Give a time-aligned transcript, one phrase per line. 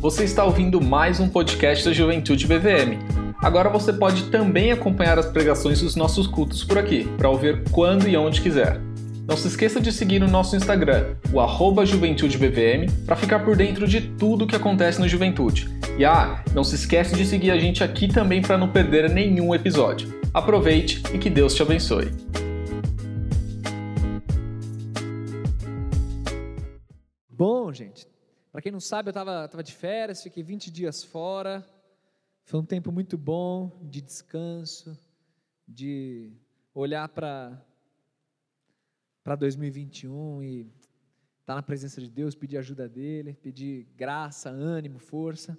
[0.00, 2.96] Você está ouvindo mais um podcast da Juventude BVM.
[3.38, 8.08] Agora você pode também acompanhar as pregações dos nossos cultos por aqui, para ouvir quando
[8.08, 8.80] e onde quiser.
[9.28, 13.86] Não se esqueça de seguir o nosso Instagram, o arroba JuventudeBVM, para ficar por dentro
[13.86, 15.68] de tudo o que acontece no Juventude.
[15.98, 19.54] E ah, não se esqueça de seguir a gente aqui também para não perder nenhum
[19.54, 20.18] episódio.
[20.32, 22.10] Aproveite e que Deus te abençoe.
[27.30, 28.09] Bom, gente,
[28.50, 31.64] para quem não sabe, eu estava tava de férias, fiquei 20 dias fora.
[32.42, 34.98] Foi um tempo muito bom de descanso,
[35.66, 36.32] de
[36.74, 37.64] olhar para
[39.22, 40.72] para 2021 e estar
[41.44, 45.56] tá na presença de Deus, pedir ajuda dele, pedir graça, ânimo, força.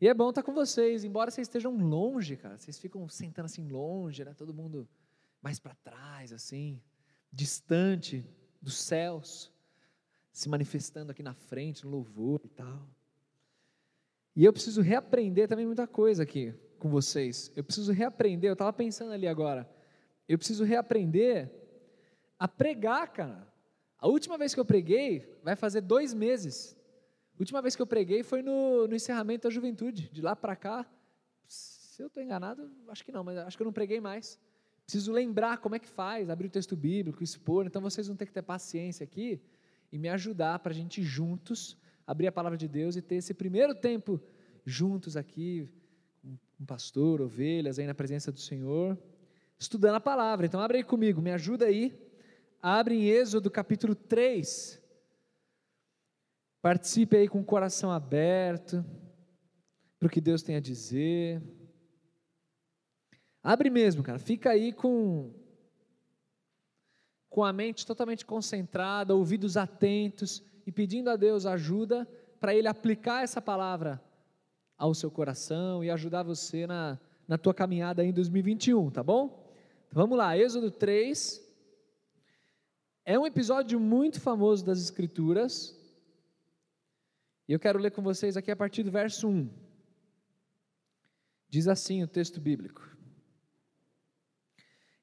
[0.00, 2.58] E é bom estar tá com vocês, embora vocês estejam longe, cara.
[2.58, 4.34] Vocês ficam sentando assim longe, né?
[4.34, 4.88] Todo mundo
[5.40, 6.82] mais para trás, assim,
[7.30, 8.26] distante
[8.60, 9.51] dos céus
[10.32, 12.88] se manifestando aqui na frente, no louvor e tal.
[14.34, 17.52] E eu preciso reaprender também muita coisa aqui com vocês.
[17.54, 19.68] Eu preciso reaprender, eu estava pensando ali agora,
[20.26, 21.52] eu preciso reaprender
[22.38, 23.46] a pregar, cara.
[23.98, 26.76] A última vez que eu preguei, vai fazer dois meses.
[27.36, 30.08] A última vez que eu preguei foi no, no encerramento da juventude.
[30.08, 30.86] De lá para cá,
[31.46, 34.40] se eu estou enganado, acho que não, mas acho que eu não preguei mais.
[34.84, 37.66] Preciso lembrar como é que faz, abrir o texto bíblico, expor.
[37.66, 39.40] Então vocês vão ter que ter paciência aqui
[39.92, 41.76] e me ajudar para a gente juntos
[42.06, 44.20] abrir a palavra de Deus e ter esse primeiro tempo
[44.64, 45.68] juntos aqui,
[46.56, 48.98] com pastor, ovelhas, aí na presença do Senhor,
[49.58, 50.46] estudando a palavra.
[50.46, 51.98] Então abre aí comigo, me ajuda aí.
[52.60, 54.80] Abre em Êxodo capítulo 3.
[56.60, 58.84] Participe aí com o coração aberto
[59.98, 61.42] para o que Deus tem a dizer.
[63.42, 64.18] Abre mesmo, cara.
[64.18, 65.32] Fica aí com
[67.32, 72.06] com a mente totalmente concentrada, ouvidos atentos e pedindo a Deus ajuda
[72.38, 74.00] para Ele aplicar essa palavra
[74.76, 79.48] ao seu coração e ajudar você na, na tua caminhada em 2021, tá bom?
[79.86, 81.42] Então, vamos lá, Êxodo 3.
[83.06, 85.74] É um episódio muito famoso das Escrituras.
[87.48, 89.48] E eu quero ler com vocês aqui a partir do verso 1.
[91.48, 92.91] Diz assim o texto bíblico: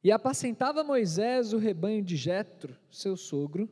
[0.03, 3.69] e apacentava Moisés o rebanho de Jetro, seu sogro,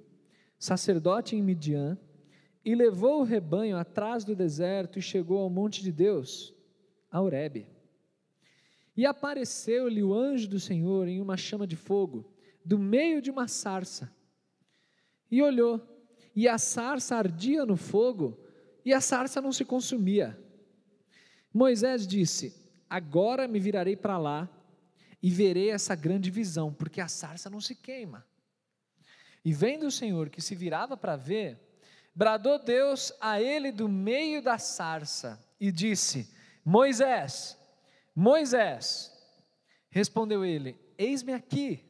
[0.60, 1.98] sacerdote em Midian,
[2.66, 6.54] e levou o rebanho atrás do deserto e chegou ao monte de Deus,
[7.10, 7.66] a Horebe.
[8.96, 12.34] E apareceu-lhe o anjo do Senhor em uma chama de fogo,
[12.66, 14.12] do meio de uma sarça.
[15.32, 15.82] E olhou,
[16.36, 18.38] e a sarça ardia no fogo,
[18.84, 20.38] e a sarça não se consumia.
[21.54, 22.54] Moisés disse:
[22.90, 24.57] Agora me virarei para lá
[25.22, 28.26] e verei essa grande visão, porque a sarça não se queima.
[29.44, 31.60] E vendo o Senhor que se virava para ver,
[32.14, 36.34] bradou Deus a ele do meio da sarça e disse:
[36.64, 37.58] Moisés,
[38.14, 39.14] Moisés.
[39.90, 41.84] Respondeu ele: Eis-me aqui.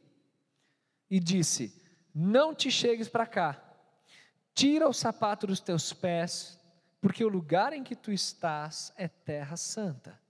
[1.10, 1.82] E disse:
[2.14, 3.62] Não te chegues para cá,
[4.54, 6.58] tira o sapato dos teus pés,
[7.00, 10.20] porque o lugar em que tu estás é terra santa.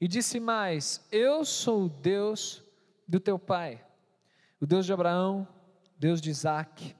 [0.00, 2.64] E disse mais: Eu sou o Deus
[3.06, 3.84] do teu pai,
[4.60, 5.46] o Deus de Abraão,
[5.98, 6.96] Deus de Isaac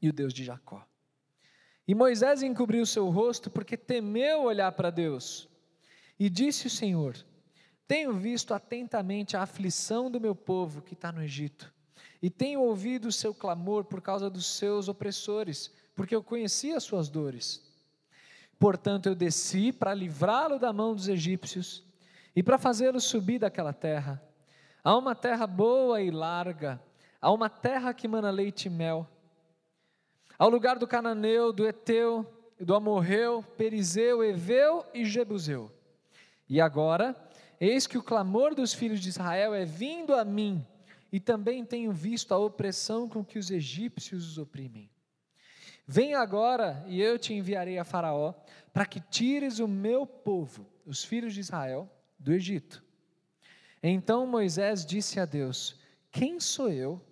[0.00, 0.86] e o Deus de Jacó.
[1.88, 5.48] E Moisés encobriu seu rosto porque temeu olhar para Deus.
[6.18, 7.16] E disse o Senhor:
[7.88, 11.72] Tenho visto atentamente a aflição do meu povo que está no Egito,
[12.22, 16.84] e tenho ouvido o seu clamor por causa dos seus opressores, porque eu conheci as
[16.84, 17.64] suas dores.
[18.58, 21.85] Portanto, eu desci para livrá-lo da mão dos egípcios
[22.36, 24.22] e para fazê-lo subir daquela terra.
[24.84, 26.78] Há uma terra boa e larga,
[27.18, 29.08] há uma terra que mana leite e mel.
[30.38, 32.30] Ao lugar do cananeu, do eteu,
[32.60, 35.72] do amorreu, perizeu, eveu e jebuseu.
[36.46, 37.16] E agora,
[37.58, 40.64] eis que o clamor dos filhos de Israel é vindo a mim,
[41.10, 44.90] e também tenho visto a opressão com que os egípcios os oprimem.
[45.86, 48.34] Vem agora, e eu te enviarei a Faraó,
[48.74, 52.82] para que tires o meu povo, os filhos de Israel, do Egito.
[53.82, 55.78] Então Moisés disse a Deus:
[56.10, 57.04] Quem sou eu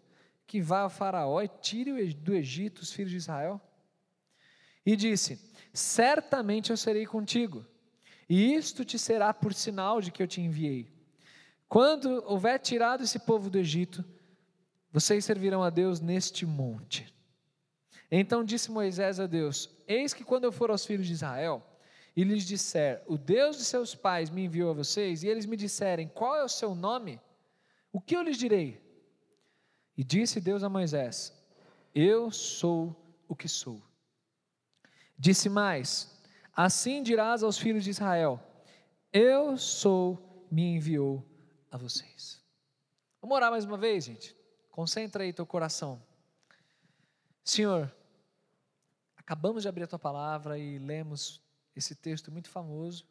[0.47, 3.61] que vá ao Faraó e tire do Egito os filhos de Israel?
[4.85, 5.41] E disse:
[5.73, 7.65] Certamente eu serei contigo,
[8.29, 10.93] e isto te será por sinal de que eu te enviei.
[11.69, 14.05] Quando houver tirado esse povo do Egito,
[14.93, 17.13] vocês servirão a Deus neste monte.
[18.11, 21.65] Então disse Moisés a Deus: Eis que quando eu for aos filhos de Israel,
[22.17, 25.57] e lhes disser: O Deus de seus pais me enviou a vocês, e eles me
[25.57, 27.21] disserem: Qual é o seu nome?
[27.93, 28.81] O que eu lhes direi?
[29.97, 31.33] E disse Deus a Moisés:
[31.95, 32.95] Eu sou
[33.29, 33.83] o que sou.
[35.19, 36.15] Disse mais:
[36.55, 38.41] Assim dirás aos filhos de Israel:
[39.13, 41.25] Eu sou, me enviou
[41.71, 42.41] a vocês.
[43.21, 44.37] Vamos orar mais uma vez, gente.
[44.71, 46.03] Concentra aí teu coração.
[47.45, 47.93] Senhor,
[49.17, 51.44] acabamos de abrir a tua palavra e lemos
[51.75, 53.07] esse texto muito famoso.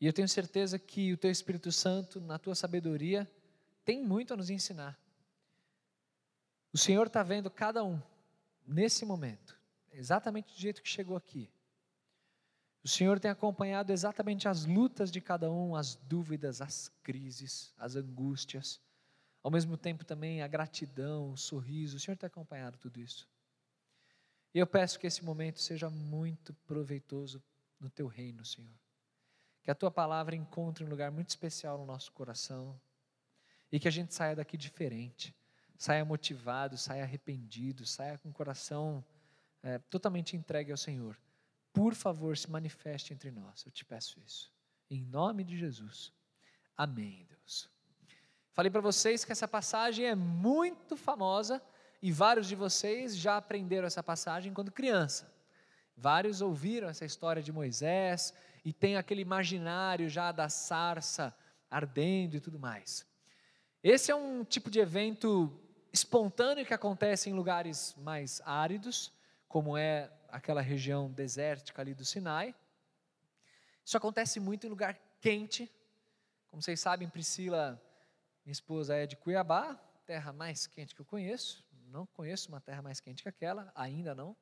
[0.00, 3.28] E eu tenho certeza que o teu Espírito Santo, na tua sabedoria,
[3.84, 4.98] tem muito a nos ensinar.
[6.72, 8.00] O Senhor está vendo cada um
[8.66, 9.58] nesse momento,
[9.92, 11.50] exatamente do jeito que chegou aqui.
[12.84, 17.96] O Senhor tem acompanhado exatamente as lutas de cada um, as dúvidas, as crises, as
[17.96, 18.80] angústias,
[19.42, 21.96] ao mesmo tempo também a gratidão, o sorriso.
[21.96, 23.28] O Senhor tem acompanhado tudo isso.
[24.54, 27.42] E eu peço que esse momento seja muito proveitoso
[27.78, 28.78] no teu reino, Senhor.
[29.62, 32.80] Que a tua palavra encontre um lugar muito especial no nosso coração
[33.70, 35.34] e que a gente saia daqui diferente,
[35.76, 39.04] saia motivado, saia arrependido, saia com o coração
[39.62, 41.18] é, totalmente entregue ao Senhor.
[41.72, 44.50] Por favor, se manifeste entre nós, eu te peço isso.
[44.90, 46.12] Em nome de Jesus.
[46.76, 47.68] Amém, Deus.
[48.52, 51.62] Falei para vocês que essa passagem é muito famosa
[52.00, 55.32] e vários de vocês já aprenderam essa passagem quando criança.
[55.96, 58.32] Vários ouviram essa história de Moisés
[58.64, 61.34] e tem aquele imaginário já da sarça
[61.70, 63.06] ardendo e tudo mais.
[63.82, 65.60] Esse é um tipo de evento
[65.92, 69.12] espontâneo que acontece em lugares mais áridos,
[69.48, 72.54] como é aquela região desértica ali do Sinai.
[73.84, 75.70] Isso acontece muito em lugar quente.
[76.48, 77.82] Como vocês sabem, Priscila,
[78.44, 79.74] minha esposa, é de Cuiabá,
[80.06, 81.64] terra mais quente que eu conheço.
[81.88, 84.36] Não conheço uma terra mais quente que aquela, ainda não.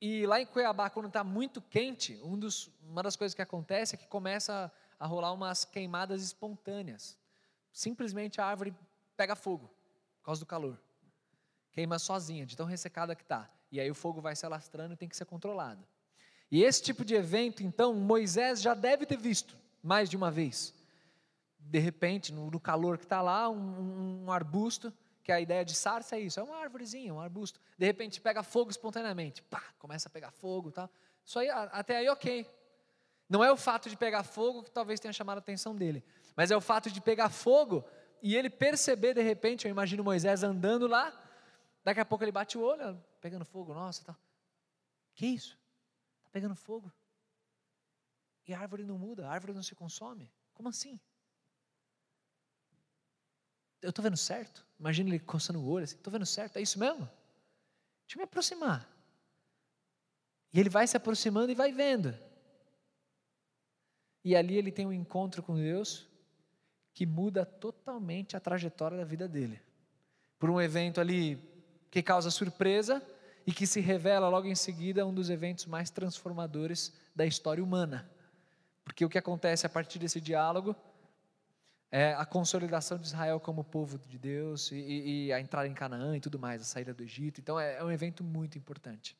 [0.00, 3.96] E lá em Cuiabá, quando está muito quente, um dos, uma das coisas que acontece
[3.96, 7.18] é que começa a, rolar umas queimadas espontâneas.
[7.72, 8.74] Simplesmente a árvore
[9.16, 9.68] pega fogo
[10.18, 10.80] por causa do calor.
[11.72, 13.50] Queima sozinha, de tão ressecada que está.
[13.72, 15.84] E aí o fogo vai se alastrando e tem que ser controlado.
[16.50, 20.72] E esse tipo de evento, então, Moisés já deve ter visto mais de uma vez.
[21.58, 24.92] De repente, no, no calor que está lá, um, um, arbusto,
[25.28, 27.60] que a ideia de sarça é isso, é uma árvorezinha, um arbusto.
[27.76, 30.88] De repente pega fogo espontaneamente, pá, começa a pegar fogo, tal.
[31.22, 32.46] Isso aí, até aí, ok.
[33.28, 36.02] Não é o fato de pegar fogo que talvez tenha chamado a atenção dele,
[36.34, 37.84] mas é o fato de pegar fogo
[38.22, 41.12] e ele perceber de repente, eu imagino Moisés andando lá,
[41.84, 44.16] daqui a pouco ele bate o olho, pegando fogo, nossa, tal.
[45.14, 45.58] Que isso?
[46.20, 46.90] Está pegando fogo.
[48.46, 50.32] E a árvore não muda, a árvore não se consome.
[50.54, 50.98] Como assim?
[53.82, 54.64] Eu estou vendo certo?
[54.78, 57.08] Imagina ele coçando o olho assim, estou vendo certo, é isso mesmo?
[58.06, 58.88] Deixa eu me aproximar.
[60.52, 62.14] E ele vai se aproximando e vai vendo.
[64.24, 66.06] E ali ele tem um encontro com Deus
[66.92, 69.60] que muda totalmente a trajetória da vida dele.
[70.38, 71.38] Por um evento ali
[71.90, 73.02] que causa surpresa,
[73.48, 78.06] e que se revela logo em seguida um dos eventos mais transformadores da história humana.
[78.84, 80.76] Porque o que acontece a partir desse diálogo
[81.90, 86.16] é a consolidação de Israel como povo de Deus e, e a entrada em Canaã
[86.16, 87.40] e tudo mais, a saída do Egito.
[87.40, 89.16] Então é, é um evento muito importante.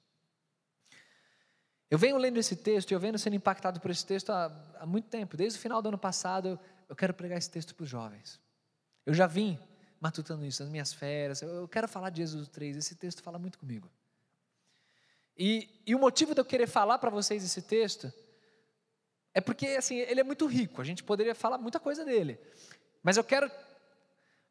[1.90, 4.84] Eu venho lendo esse texto e eu venho sendo impactado por esse texto há, há
[4.84, 5.36] muito tempo.
[5.36, 8.38] Desde o final do ano passado, eu quero pregar esse texto para os jovens.
[9.06, 9.58] Eu já vim
[9.98, 11.40] matutando isso nas minhas férias.
[11.40, 12.76] Eu quero falar de Êxodo 3.
[12.76, 13.90] Esse texto fala muito comigo.
[15.34, 18.12] E, e o motivo de eu querer falar para vocês esse texto
[19.38, 20.82] é porque assim ele é muito rico.
[20.82, 22.40] A gente poderia falar muita coisa dele,
[23.04, 23.48] mas eu quero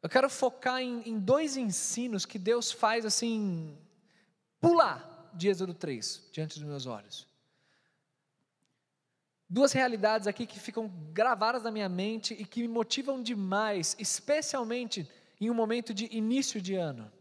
[0.02, 3.76] eu quero focar em, em dois ensinos que Deus faz assim
[4.58, 7.26] pular de Êxodo 3 diante dos meus olhos.
[9.46, 15.06] Duas realidades aqui que ficam gravadas na minha mente e que me motivam demais, especialmente
[15.38, 17.12] em um momento de início de ano.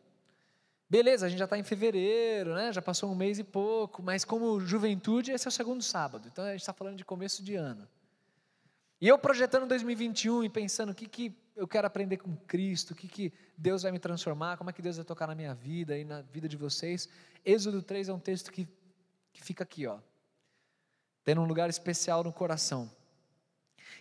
[0.89, 2.71] Beleza, a gente já está em fevereiro, né?
[2.71, 6.45] já passou um mês e pouco, mas como juventude, esse é o segundo sábado, então
[6.45, 7.85] a gente está falando de começo de ano.
[9.01, 12.95] E eu projetando 2021 e pensando o que, que eu quero aprender com Cristo, o
[12.95, 15.97] que, que Deus vai me transformar, como é que Deus vai tocar na minha vida
[15.97, 17.09] e na vida de vocês.
[17.43, 18.67] Êxodo 3 é um texto que,
[19.33, 19.99] que fica aqui, ó,
[21.25, 22.89] tendo um lugar especial no coração.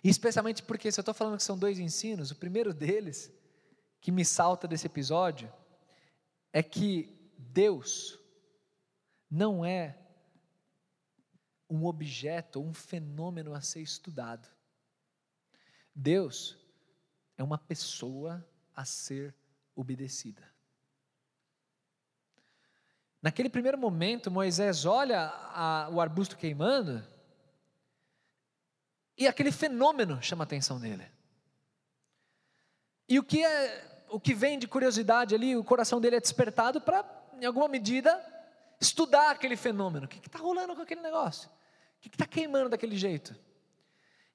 [0.05, 3.31] E especialmente porque, se eu estou falando que são dois ensinos, o primeiro deles,
[4.00, 5.52] que me salta desse episódio,
[6.56, 8.18] é que Deus
[9.30, 9.94] não é
[11.68, 14.48] um objeto, um fenômeno a ser estudado.
[15.94, 16.56] Deus
[17.36, 18.42] é uma pessoa
[18.75, 19.34] a ser
[19.75, 20.50] obedecida.
[23.20, 27.06] Naquele primeiro momento, Moisés olha a, o arbusto queimando
[29.14, 31.06] e aquele fenômeno chama a atenção dele.
[33.06, 36.80] E o que é o que vem de curiosidade ali, o coração dele é despertado
[36.80, 37.04] para,
[37.40, 38.25] em alguma medida,
[38.80, 40.06] estudar aquele fenômeno.
[40.06, 41.48] O que está rolando com aquele negócio?
[41.98, 43.34] O que está queimando daquele jeito?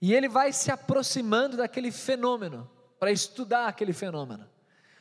[0.01, 4.49] E ele vai se aproximando daquele fenômeno para estudar aquele fenômeno.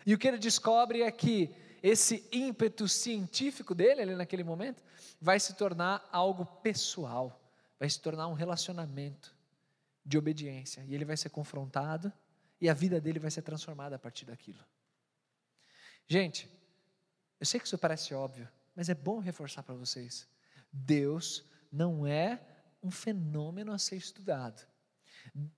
[0.06, 4.82] E o que ele descobre é que esse ímpeto científico dele, ali naquele momento,
[5.20, 7.40] vai se tornar algo pessoal,
[7.78, 9.34] vai se tornar um relacionamento
[10.04, 10.84] de obediência.
[10.86, 12.12] E ele vai ser confrontado
[12.60, 14.64] e a vida dele vai ser transformada a partir daquilo.
[16.06, 16.48] Gente,
[17.38, 20.28] eu sei que isso parece óbvio, mas é bom reforçar para vocês.
[20.72, 22.40] Deus não é
[22.82, 24.66] um fenômeno a ser estudado.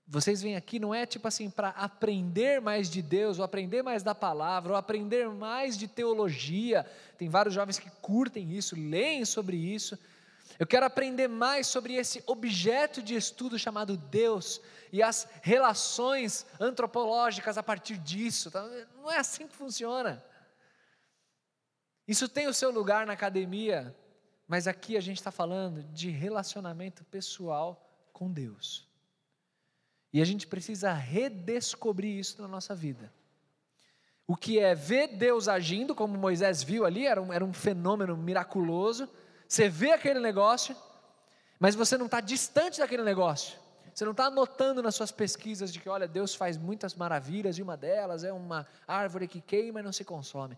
[0.07, 4.03] Vocês vêm aqui não é tipo assim para aprender mais de Deus, ou aprender mais
[4.03, 6.85] da palavra, ou aprender mais de teologia.
[7.17, 9.97] Tem vários jovens que curtem isso, leem sobre isso.
[10.59, 17.57] Eu quero aprender mais sobre esse objeto de estudo chamado Deus e as relações antropológicas
[17.57, 18.51] a partir disso.
[18.51, 18.63] Tá?
[18.95, 20.23] Não é assim que funciona.
[22.07, 23.95] Isso tem o seu lugar na academia,
[24.47, 28.87] mas aqui a gente está falando de relacionamento pessoal com Deus.
[30.11, 33.11] E a gente precisa redescobrir isso na nossa vida.
[34.27, 38.15] O que é ver Deus agindo, como Moisés viu ali, era um, era um fenômeno
[38.15, 39.09] miraculoso.
[39.53, 40.75] Você vê aquele negócio,
[41.59, 43.55] mas você não está distante daquele negócio.
[43.93, 47.61] Você não está anotando nas suas pesquisas de que, olha, Deus faz muitas maravilhas e
[47.61, 50.57] uma delas é uma árvore que queima e não se consome.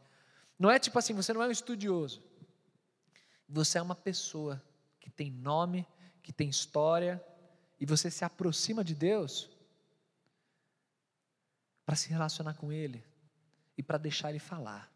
[0.57, 2.23] Não é tipo assim, você não é um estudioso.
[3.49, 4.63] Você é uma pessoa
[4.97, 5.85] que tem nome,
[6.23, 7.21] que tem história,
[7.77, 9.49] e você se aproxima de Deus
[11.85, 13.03] para se relacionar com Ele
[13.77, 14.94] e para deixar Ele falar.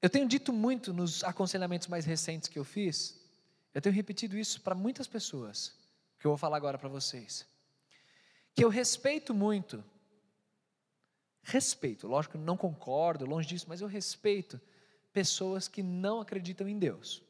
[0.00, 3.20] Eu tenho dito muito nos aconselhamentos mais recentes que eu fiz,
[3.74, 5.76] eu tenho repetido isso para muitas pessoas,
[6.18, 7.46] que eu vou falar agora para vocês,
[8.54, 9.84] que eu respeito muito,
[11.42, 14.60] respeito, lógico não concordo, longe disso, mas eu respeito
[15.12, 17.22] pessoas que não acreditam em Deus,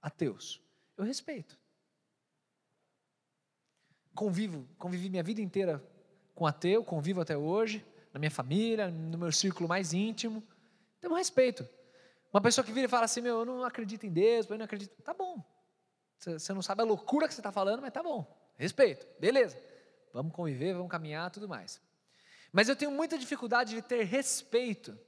[0.00, 0.60] ateus.
[0.96, 1.58] Eu respeito.
[4.14, 5.82] Convivo, convivi minha vida inteira
[6.34, 10.42] com ateu, convivo até hoje, na minha família, no meu círculo mais íntimo.
[10.98, 11.66] Então, respeito.
[12.32, 14.64] Uma pessoa que vira e fala assim: Meu, eu não acredito em Deus, eu não
[14.64, 15.00] acredito.
[15.02, 15.44] Tá bom.
[16.18, 18.26] Você não sabe a loucura que você está falando, mas tá bom.
[18.56, 19.06] Respeito.
[19.18, 19.58] Beleza.
[20.12, 21.80] Vamos conviver, vamos caminhar, tudo mais.
[22.52, 24.98] Mas eu tenho muita dificuldade de ter respeito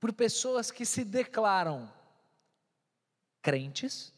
[0.00, 1.92] por pessoas que se declaram
[3.42, 4.12] crentes,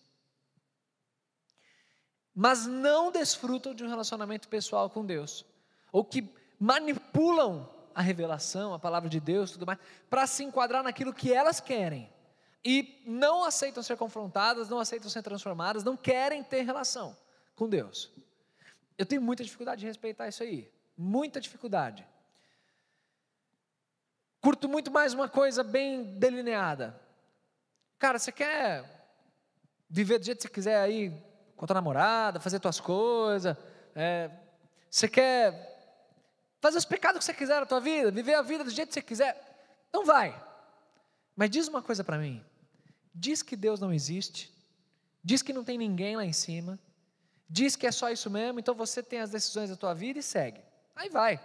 [2.35, 5.45] mas não desfrutam de um relacionamento pessoal com Deus,
[5.93, 7.69] ou que manipulam
[7.99, 9.77] a revelação, a palavra de Deus, tudo mais,
[10.09, 12.09] para se enquadrar naquilo que elas querem
[12.65, 17.17] e não aceitam ser confrontadas, não aceitam ser transformadas, não querem ter relação
[17.57, 18.09] com Deus.
[18.97, 22.07] Eu tenho muita dificuldade de respeitar isso aí, muita dificuldade.
[24.41, 27.01] Curto muito mais uma coisa bem delineada.
[27.99, 29.11] Cara, você quer
[29.91, 31.11] viver do jeito que você quiser aí,
[31.57, 33.57] com a tua namorada, fazer tuas coisas.
[33.93, 34.31] É,
[34.89, 35.78] você quer
[36.61, 38.95] fazer os pecados que você quiser na tua vida, viver a vida do jeito que
[38.95, 39.85] você quiser.
[39.89, 40.35] Então vai.
[41.37, 42.45] Mas diz uma coisa para mim.
[43.15, 44.53] Diz que Deus não existe.
[45.23, 46.79] Diz que não tem ninguém lá em cima.
[47.49, 50.23] Diz que é só isso mesmo, então você tem as decisões da tua vida e
[50.23, 50.61] segue.
[50.95, 51.41] Aí vai.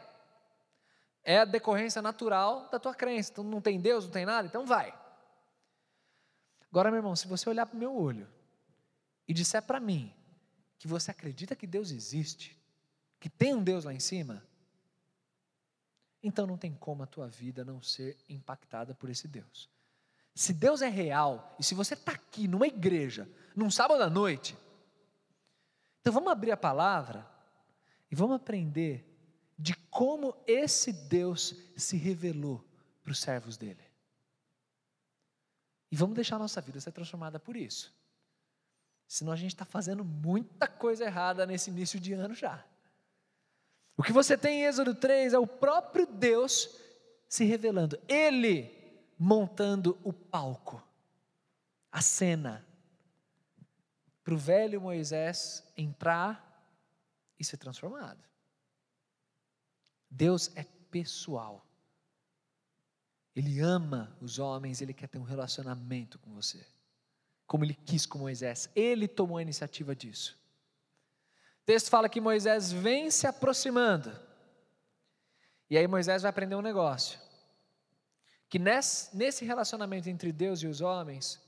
[1.23, 3.31] É a decorrência natural da tua crença.
[3.31, 4.93] Então não tem Deus, não tem nada, então vai.
[6.69, 8.27] Agora, meu irmão, se você olhar para o meu olho
[9.27, 10.13] e disser para mim
[10.77, 12.59] que você acredita que Deus existe,
[13.19, 14.43] que tem um Deus lá em cima,
[16.23, 19.69] então não tem como a tua vida não ser impactada por esse Deus.
[20.33, 24.57] Se Deus é real, e se você está aqui numa igreja, num sábado à noite,
[25.99, 27.29] então vamos abrir a palavra
[28.09, 29.05] e vamos aprender
[29.59, 32.65] de como esse Deus se revelou
[33.03, 33.83] para os servos dele.
[35.91, 37.93] E vamos deixar a nossa vida ser transformada por isso.
[39.07, 42.65] Senão a gente está fazendo muita coisa errada nesse início de ano já.
[43.95, 46.69] O que você tem em Êxodo 3 é o próprio Deus
[47.27, 48.71] se revelando, Ele
[49.17, 50.85] montando o palco,
[51.91, 52.65] a cena,
[54.23, 56.65] para o velho Moisés entrar
[57.39, 58.23] e ser transformado.
[60.09, 61.65] Deus é pessoal.
[63.35, 66.65] Ele ama os homens, ele quer ter um relacionamento com você
[67.53, 68.67] como ele quis com Moisés.
[68.75, 70.35] Ele tomou a iniciativa disso.
[71.63, 74.11] O texto fala que Moisés vem se aproximando.
[75.69, 77.17] E aí Moisés vai aprender um negócio.
[78.49, 81.41] Que nesse relacionamento entre Deus e os homens,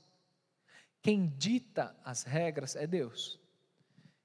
[1.02, 3.38] quem dita as regras é Deus.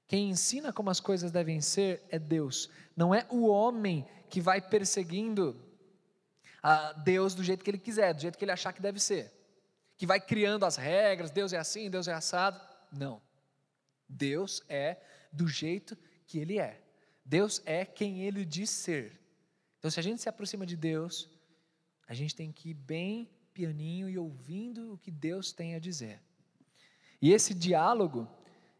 [0.08, 2.70] Quem ensina como as coisas devem ser é Deus.
[2.96, 5.62] Não é o homem que vai perseguindo
[6.62, 9.30] a Deus do jeito que ele quiser, do jeito que ele achar que deve ser.
[9.98, 12.58] Que vai criando as regras, Deus é assim, Deus é assado.
[12.90, 13.20] Não.
[14.08, 14.96] Deus é
[15.32, 15.96] do jeito
[16.26, 16.80] que ele é.
[17.24, 19.20] Deus é quem ele diz ser.
[19.78, 21.28] Então, se a gente se aproxima de Deus,
[22.06, 26.20] a gente tem que ir bem pianinho e ouvindo o que Deus tem a dizer.
[27.20, 28.28] E esse diálogo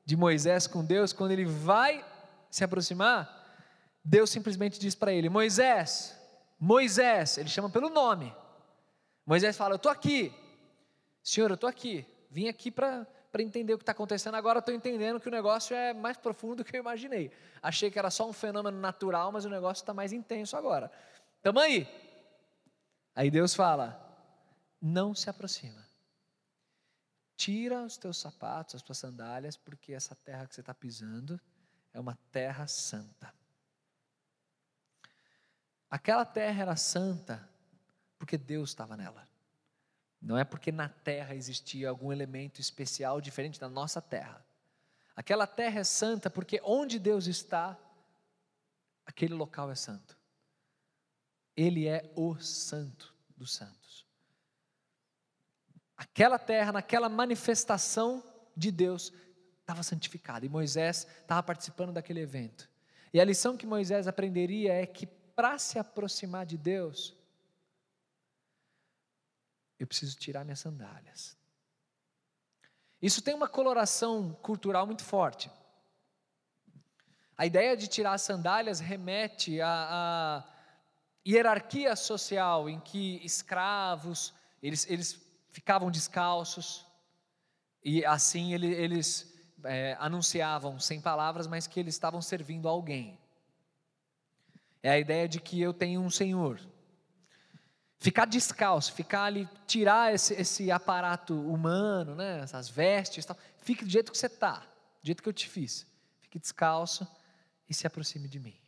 [0.05, 2.05] de Moisés com Deus, quando ele vai
[2.51, 3.41] se aproximar,
[4.05, 6.19] Deus simplesmente diz para ele: Moisés,
[6.59, 8.35] Moisés, ele chama pelo nome.
[9.25, 10.33] Moisés fala: Eu estou aqui,
[11.23, 13.07] Senhor, eu estou aqui, vim aqui para
[13.41, 14.35] entender o que está acontecendo.
[14.35, 17.31] Agora estou entendendo que o negócio é mais profundo do que eu imaginei.
[17.63, 20.91] Achei que era só um fenômeno natural, mas o negócio está mais intenso agora.
[21.41, 21.89] Tamo aí.
[23.15, 23.99] Aí Deus fala:
[24.81, 25.83] Não se aproxima.
[27.37, 31.41] Tira os teus sapatos, as tuas sandálias, porque essa terra que você está pisando
[31.95, 33.33] é uma terra santa.
[35.91, 37.49] Aquela terra era santa
[38.19, 39.29] porque Deus estava nela.
[40.23, 44.45] Não é porque na terra existia algum elemento especial diferente da nossa terra.
[45.17, 47.77] Aquela terra é santa porque onde Deus está,
[49.05, 50.17] aquele local é santo.
[51.57, 54.07] Ele é o santo dos santos.
[55.97, 58.25] Aquela terra, naquela manifestação
[58.57, 59.13] de Deus,
[59.61, 62.71] estava santificada e Moisés estava participando daquele evento.
[63.13, 67.17] E a lição que Moisés aprenderia é que para se aproximar de Deus,
[69.83, 71.37] eu preciso tirar minhas sandálias.
[73.01, 75.51] Isso tem uma coloração cultural muito forte.
[77.37, 80.45] A ideia de tirar as sandálias remete à,
[81.27, 85.21] hierarquia social em que escravos eles, eles
[85.51, 86.87] ficavam descalços
[87.85, 89.35] e assim eles, eles
[89.65, 93.19] é, anunciavam sem palavras, mas que eles estavam servindo a alguém.
[94.81, 96.61] É a ideia de que eu tenho um Senhor.
[98.03, 103.39] Ficar descalço, ficar ali, tirar esse, esse aparato humano, né, essas vestes, tal.
[103.59, 105.87] fique do jeito que você está, do jeito que eu te fiz.
[106.21, 107.07] Fique descalço
[107.69, 108.59] e se aproxime de mim.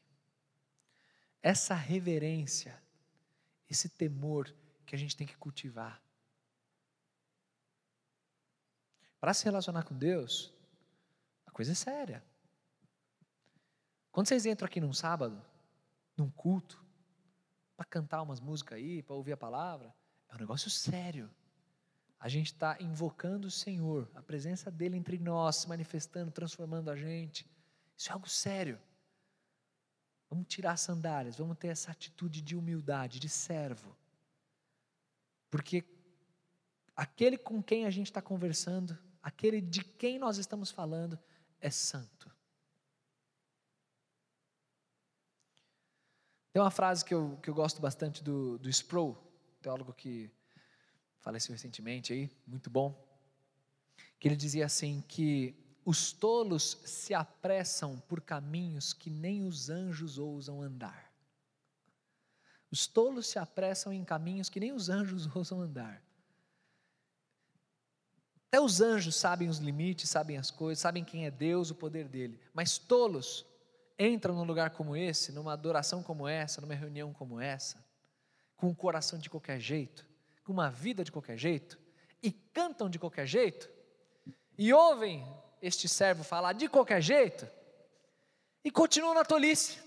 [1.43, 2.81] Essa reverência,
[3.69, 4.55] esse temor
[4.87, 6.01] que a gente tem que cultivar.
[9.19, 10.55] Para se relacionar com Deus,
[11.45, 12.25] a coisa é séria.
[14.13, 15.45] Quando vocês entram aqui num sábado,
[16.17, 16.84] num culto,
[17.77, 19.95] para cantar umas músicas aí, para ouvir a palavra,
[20.29, 21.31] é um negócio sério.
[22.19, 26.97] A gente está invocando o Senhor, a presença dEle entre nós, se manifestando, transformando a
[26.97, 27.47] gente.
[27.97, 28.81] Isso é algo sério.
[30.31, 33.97] Vamos tirar as sandálias, vamos ter essa atitude de humildade, de servo.
[35.51, 35.85] Porque
[36.97, 41.19] aquele com quem a gente está conversando, aquele de quem nós estamos falando,
[41.61, 42.34] é santo.
[46.55, 49.19] Tem uma frase que eu, que eu gosto bastante do, do Sproul,
[49.61, 50.31] teólogo que
[51.19, 52.95] faleceu recentemente aí, muito bom,
[54.21, 55.53] que ele dizia assim que
[55.85, 61.13] os tolos se apressam por caminhos que nem os anjos ousam andar.
[62.71, 66.01] Os tolos se apressam em caminhos que nem os anjos ousam andar.
[68.47, 72.07] Até os anjos sabem os limites, sabem as coisas, sabem quem é Deus, o poder
[72.07, 72.39] dele.
[72.53, 73.45] Mas tolos
[73.99, 77.85] entram num lugar como esse, numa adoração como essa, numa reunião como essa,
[78.57, 80.07] com um coração de qualquer jeito,
[80.45, 81.79] com uma vida de qualquer jeito,
[82.23, 83.71] e cantam de qualquer jeito,
[84.57, 85.27] e ouvem
[85.61, 87.49] este servo falar de qualquer jeito,
[88.65, 89.79] e continuam na tolice,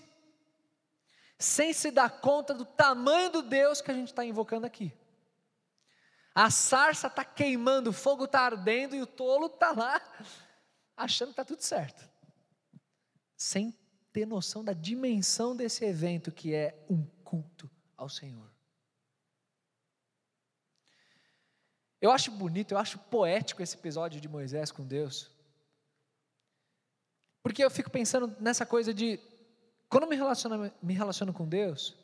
[1.38, 4.92] sem se dar conta do tamanho do Deus que a gente está invocando aqui.
[6.34, 10.00] A sarça está queimando, o fogo está ardendo e o tolo está lá,
[10.96, 12.08] achando que está tudo certo,
[13.36, 13.72] sem
[14.12, 18.50] ter noção da dimensão desse evento que é um culto ao Senhor.
[22.00, 25.30] Eu acho bonito, eu acho poético esse episódio de Moisés com Deus.
[27.42, 29.18] Porque eu fico pensando nessa coisa de
[29.88, 31.96] quando eu me relaciono, me relaciono com Deus,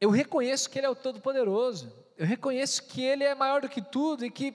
[0.00, 3.82] eu reconheço que Ele é o Todo-Poderoso, eu reconheço que Ele é maior do que
[3.82, 4.54] tudo e que,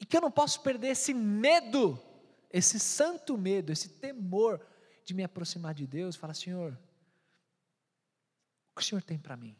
[0.00, 2.00] e que eu não posso perder esse medo
[2.52, 4.64] esse santo medo, esse temor
[5.04, 6.78] de me aproximar de Deus, falar: Senhor,
[8.70, 9.56] o que o Senhor tem para mim?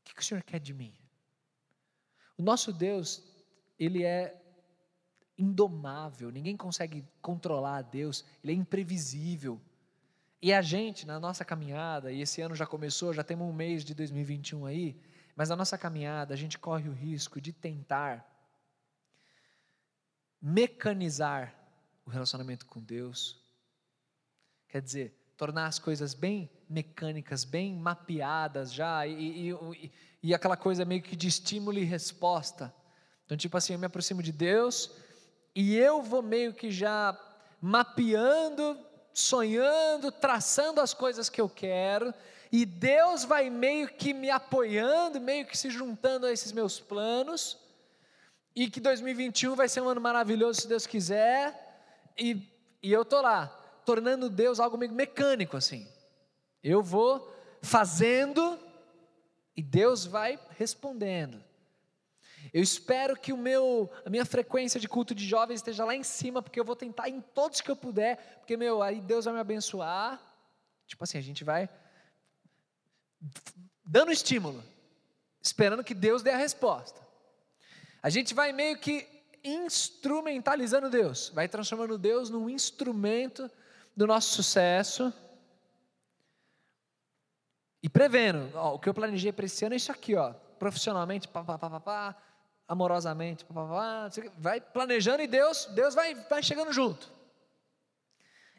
[0.00, 0.94] O que o Senhor quer de mim?
[2.36, 3.22] O nosso Deus,
[3.78, 4.40] Ele é
[5.36, 9.60] indomável, ninguém consegue controlar a Deus, Ele é imprevisível.
[10.42, 13.84] E a gente, na nossa caminhada, e esse ano já começou, já temos um mês
[13.84, 15.00] de 2021 aí,
[15.36, 18.26] mas na nossa caminhada a gente corre o risco de tentar
[20.40, 21.54] mecanizar
[22.04, 23.38] o relacionamento com Deus.
[24.68, 30.84] Quer dizer, tornar as coisas bem mecânicas, bem mapeadas já, e, e, e, aquela coisa
[30.84, 32.72] meio que de estímulo e resposta.
[33.24, 34.90] Então, tipo assim, eu me aproximo de Deus
[35.54, 37.18] e eu vou meio que já
[37.60, 38.78] mapeando,
[39.12, 42.14] sonhando, traçando as coisas que eu quero,
[42.52, 47.56] e Deus vai meio que me apoiando, meio que se juntando a esses meus planos,
[48.54, 51.54] e que 2021 vai ser um ano maravilhoso se Deus quiser,
[52.18, 52.48] e,
[52.82, 53.46] e eu estou lá,
[53.84, 55.86] tornando Deus algo meio mecânico assim.
[56.62, 57.32] Eu vou
[57.62, 58.58] fazendo
[59.56, 61.42] e Deus vai respondendo.
[62.52, 66.02] Eu espero que o meu, a minha frequência de culto de jovens esteja lá em
[66.02, 69.34] cima, porque eu vou tentar em todos que eu puder, porque meu, aí Deus vai
[69.34, 70.20] me abençoar.
[70.86, 71.68] Tipo assim, a gente vai
[73.84, 74.64] dando estímulo,
[75.40, 77.09] esperando que Deus dê a resposta.
[78.02, 79.06] A gente vai meio que
[79.42, 83.50] instrumentalizando Deus, vai transformando Deus num instrumento
[83.96, 85.12] do nosso sucesso
[87.82, 91.26] e prevendo, ó, o que eu planejei para esse ano é isso aqui, ó, profissionalmente,
[91.26, 92.16] pá, pá, pá, pá, pá
[92.68, 97.10] amorosamente, pá, pá, pá, vai planejando e Deus, Deus vai, vai chegando junto.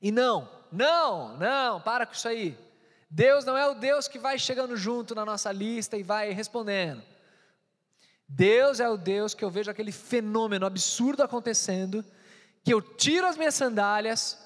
[0.01, 2.57] E não, não, não, para com isso aí.
[3.09, 7.03] Deus não é o Deus que vai chegando junto na nossa lista e vai respondendo.
[8.33, 12.03] Deus é o Deus que eu vejo aquele fenômeno absurdo acontecendo,
[12.63, 14.39] que eu tiro as minhas sandálias,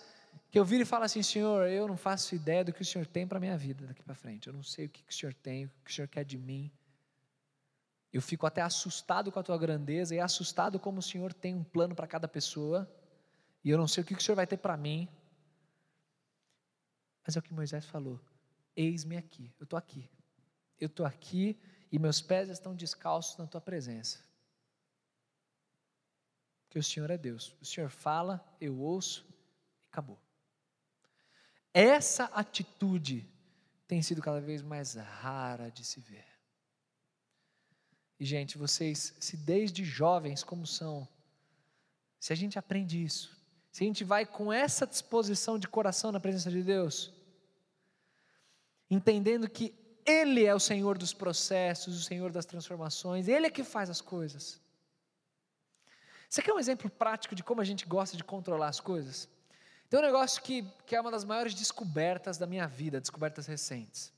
[0.50, 3.06] que eu viro e falo assim: Senhor, eu não faço ideia do que o Senhor
[3.06, 4.48] tem para a minha vida daqui para frente.
[4.48, 6.72] Eu não sei o que o Senhor tem, o que o Senhor quer de mim.
[8.12, 11.64] Eu fico até assustado com a tua grandeza e assustado como o Senhor tem um
[11.64, 12.90] plano para cada pessoa.
[13.64, 15.08] E eu não sei o que o Senhor vai ter para mim.
[17.26, 18.20] Mas é o que Moisés falou:
[18.76, 20.10] Eis-me aqui, eu estou aqui.
[20.80, 21.60] Eu estou aqui
[21.96, 24.20] e meus pés estão descalços na tua presença.
[26.66, 27.56] Porque o Senhor é Deus.
[27.62, 30.20] O Senhor fala, eu ouço e acabou.
[31.74, 33.26] Essa atitude
[33.88, 36.28] tem sido cada vez mais rara de se ver.
[38.20, 41.08] E, gente, vocês, se desde jovens como são,
[42.20, 46.20] se a gente aprende isso, se a gente vai com essa disposição de coração na
[46.20, 47.14] presença de Deus,
[48.90, 53.64] entendendo que Ele é o Senhor dos processos, o Senhor das transformações, Ele é que
[53.64, 54.62] faz as coisas.
[56.30, 59.28] Você quer um exemplo prático de como a gente gosta de controlar as coisas?
[59.90, 64.12] Tem um negócio que, que é uma das maiores descobertas da minha vida, descobertas recentes.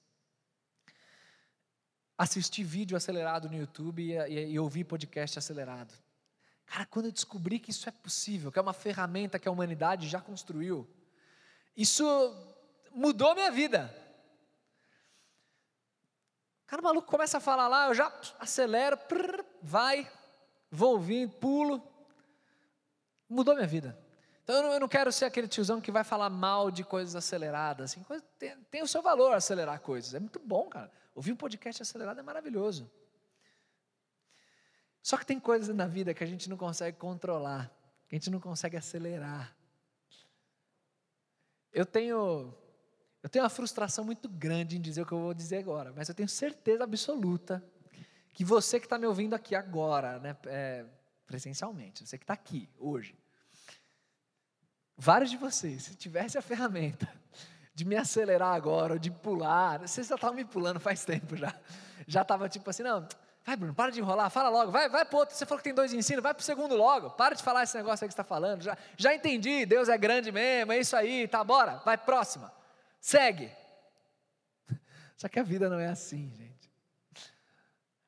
[2.17, 5.93] Assistir vídeo acelerado no YouTube e, e, e ouvir podcast acelerado.
[6.65, 10.07] Cara, quando eu descobri que isso é possível, que é uma ferramenta que a humanidade
[10.07, 10.87] já construiu,
[11.75, 12.03] isso
[12.91, 13.93] mudou minha vida.
[16.67, 20.05] Cara, o maluco começa a falar lá, eu já acelero, prrr, vai,
[20.69, 21.81] vou ouvindo, pulo.
[23.29, 23.97] Mudou minha vida.
[24.43, 27.15] Então eu não, eu não, quero ser aquele tiozão que vai falar mal de coisas
[27.15, 27.91] aceleradas.
[27.91, 30.13] Assim, coisa, tem, tem, o seu valor acelerar coisas.
[30.13, 30.91] É muito bom, cara.
[31.15, 32.89] Ouvir um podcast acelerado é maravilhoso.
[35.01, 37.71] Só que tem coisas na vida que a gente não consegue controlar,
[38.09, 39.55] que a gente não consegue acelerar.
[41.71, 42.53] Eu tenho
[43.23, 46.07] eu tenho uma frustração muito grande em dizer o que eu vou dizer agora, mas
[46.07, 47.63] eu tenho certeza absoluta
[48.33, 50.85] que você que está me ouvindo aqui agora, né, é,
[51.25, 53.17] presencialmente, você que está aqui hoje,
[54.95, 57.11] vários de vocês, se tivesse a ferramenta
[57.73, 61.53] de me acelerar agora, ou de pular, vocês já estavam me pulando faz tempo já,
[62.07, 63.07] já estava tipo assim, não,
[63.43, 65.73] vai Bruno, para de enrolar, fala logo, vai, vai para outro, você falou que tem
[65.73, 68.21] dois ensinos, vai para o segundo logo, para de falar esse negócio aí que você
[68.21, 71.97] está falando, já, já entendi, Deus é grande mesmo, é isso aí, tá, bora, vai
[71.97, 72.56] próxima.
[73.07, 73.49] Segue.
[75.15, 76.69] Só que a vida não é assim, gente.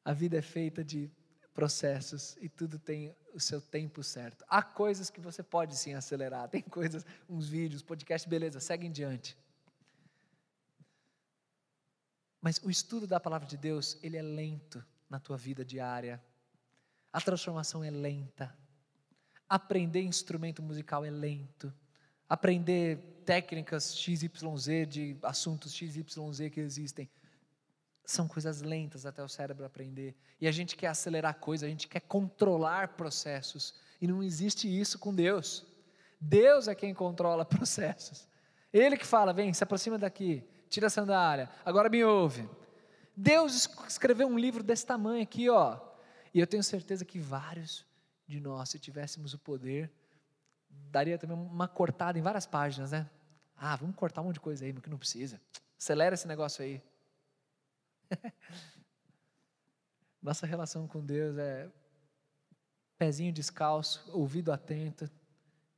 [0.04, 1.10] A vida é feita de
[1.54, 4.44] processos e tudo tem o seu tempo certo.
[4.46, 8.92] Há coisas que você pode sim acelerar, tem coisas, uns vídeos, podcast, beleza, segue em
[8.92, 9.38] diante.
[12.42, 16.22] Mas o estudo da palavra de Deus, ele é lento na tua vida diária.
[17.14, 18.54] A transformação é lenta.
[19.48, 21.74] Aprender instrumento musical é lento
[22.30, 27.10] aprender técnicas XYZ de assuntos XYZ que existem.
[28.06, 30.16] São coisas lentas até o cérebro aprender.
[30.40, 33.76] E a gente quer acelerar coisas, a gente quer controlar processos.
[34.02, 35.66] E não existe isso com Deus.
[36.20, 38.28] Deus é quem controla processos.
[38.72, 42.48] Ele que fala: vem, se aproxima daqui, tira a sandália, agora me ouve.
[43.16, 45.80] Deus escreveu um livro desse tamanho aqui, ó.
[46.34, 47.86] E eu tenho certeza que vários
[48.28, 49.92] de nós, se tivéssemos o poder,
[50.70, 53.10] daria também uma cortada em várias páginas, né?
[53.56, 55.40] Ah, vamos cortar um monte de coisa aí, mas que não precisa.
[55.78, 56.82] Acelera esse negócio aí.
[60.22, 61.70] Nossa relação com Deus é
[62.98, 65.10] pezinho descalço, ouvido atento,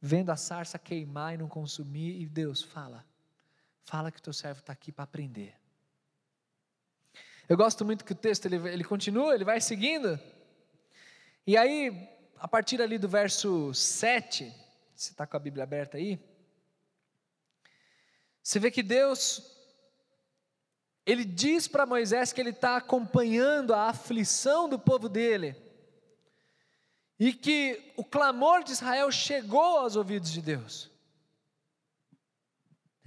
[0.02, 3.06] vendo a sarça queimar e não consumir, e Deus fala:
[3.84, 5.56] Fala que o teu servo está aqui para aprender.
[7.48, 10.20] Eu gosto muito que o texto ele, ele continua, ele vai seguindo.
[11.46, 14.54] E aí, a partir ali do verso 7,
[15.02, 16.20] você está com a Bíblia aberta aí,
[18.44, 19.42] você vê que Deus,
[21.04, 25.56] ele diz para Moisés que ele está acompanhando a aflição do povo dele,
[27.18, 30.92] e que o clamor de Israel chegou aos ouvidos de Deus.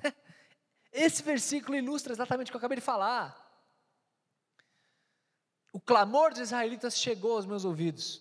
[0.93, 3.41] Esse versículo ilustra exatamente o que eu acabei de falar.
[5.73, 8.21] O clamor dos israelitas chegou aos meus ouvidos.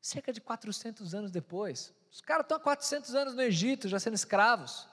[0.00, 1.92] Cerca de 400 anos depois.
[2.10, 4.88] Os caras estão há 400 anos no Egito, já sendo escravos.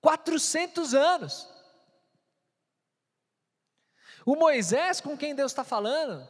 [0.00, 1.48] 400 anos.
[4.24, 6.28] O Moisés com quem Deus está falando,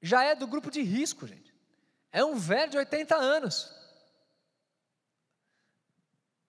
[0.00, 1.54] já é do grupo de risco, gente.
[2.10, 3.72] É um velho de 80 anos.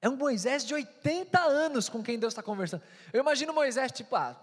[0.01, 2.83] É um Moisés de 80 anos com quem Deus está conversando.
[3.13, 4.35] Eu imagino Moisés, tipo, ah,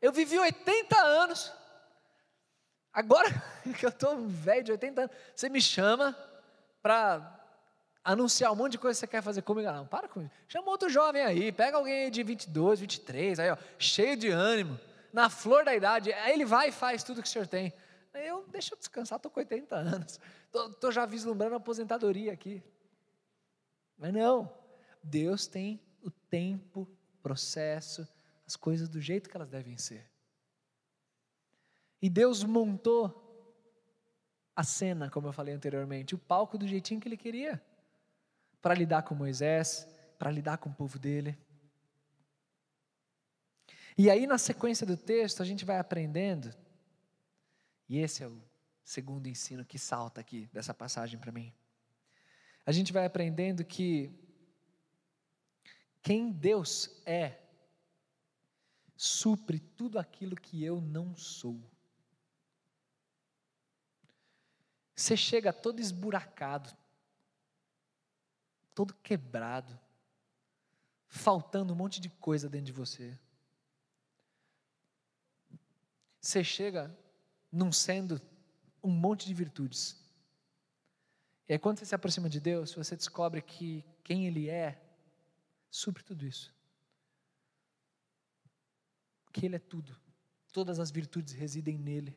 [0.00, 1.52] eu vivi 80 anos.
[2.98, 3.30] Agora
[3.78, 6.18] que eu estou velho de 80 anos, você me chama
[6.82, 7.38] para
[8.02, 9.70] anunciar um monte de coisa que você quer fazer comigo.
[9.70, 10.32] Não, para com isso.
[10.48, 14.80] Chama outro jovem aí, pega alguém de 22, 23, aí, ó, cheio de ânimo,
[15.12, 16.12] na flor da idade.
[16.12, 17.72] Aí ele vai e faz tudo que o senhor tem.
[18.12, 20.18] Eu, deixa eu descansar, estou com 80 anos.
[20.50, 22.62] Estou já vislumbrando a aposentadoria aqui.
[23.96, 24.52] Mas não,
[25.04, 26.88] Deus tem o tempo,
[27.22, 28.08] processo,
[28.44, 30.10] as coisas do jeito que elas devem ser.
[32.00, 33.24] E Deus montou
[34.54, 37.62] a cena, como eu falei anteriormente, o palco do jeitinho que ele queria,
[38.60, 39.86] para lidar com Moisés,
[40.18, 41.38] para lidar com o povo dele.
[43.96, 46.54] E aí, na sequência do texto, a gente vai aprendendo,
[47.88, 48.40] e esse é o
[48.84, 51.52] segundo ensino que salta aqui dessa passagem para mim.
[52.64, 54.12] A gente vai aprendendo que
[56.02, 57.38] quem Deus é
[58.96, 61.60] supre tudo aquilo que eu não sou.
[64.98, 66.76] Você chega todo esburacado,
[68.74, 69.78] todo quebrado,
[71.06, 73.18] faltando um monte de coisa dentro de você.
[76.20, 76.96] Você chega
[77.50, 78.20] não sendo
[78.82, 79.96] um monte de virtudes.
[81.48, 84.82] E aí, quando você se aproxima de Deus, você descobre que quem Ele é
[85.70, 86.52] supre tudo isso
[89.38, 89.96] que Ele é tudo.
[90.52, 92.16] Todas as virtudes residem nele.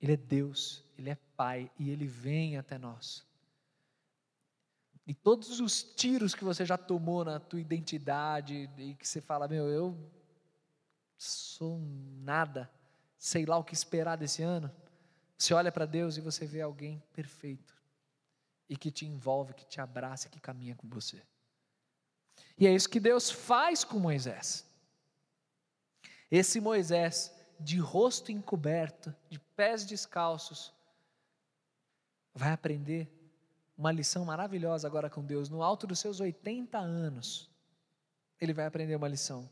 [0.00, 3.24] Ele é Deus, Ele é Pai e Ele vem até nós.
[5.06, 9.48] E todos os tiros que você já tomou na tua identidade e que você fala,
[9.48, 9.98] meu, eu
[11.18, 11.80] sou
[12.22, 12.70] nada,
[13.18, 14.70] sei lá o que esperar desse ano.
[15.36, 17.74] Você olha para Deus e você vê alguém perfeito
[18.68, 21.20] e que te envolve, que te abraça, que caminha com você.
[22.56, 24.64] E é isso que Deus faz com Moisés.
[26.30, 30.72] Esse Moisés, de rosto encoberto, de pés descalços,
[32.34, 33.08] vai aprender
[33.76, 35.48] uma lição maravilhosa agora com Deus.
[35.48, 37.50] No alto dos seus 80 anos,
[38.40, 39.48] ele vai aprender uma lição.